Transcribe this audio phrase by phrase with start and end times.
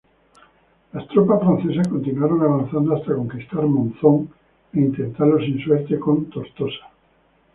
[0.93, 4.31] Las tropas francesas continuaron avanzando hasta conquistar Monzón
[4.73, 6.87] e intentarlo sin suerte con Tortosa.